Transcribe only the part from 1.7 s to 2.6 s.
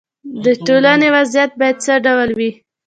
څه ډول وي.